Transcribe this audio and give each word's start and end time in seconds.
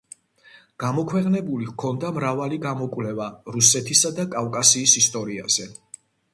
გამოქვეყნებული 0.83 1.67
ჰქონდა 1.73 2.11
მრავალი 2.17 2.59
გამოკვლევა 2.65 3.29
რუსეთისა 3.59 4.15
და 4.21 4.29
კავკასიის 4.35 4.99
ისტორიაზე. 5.07 5.73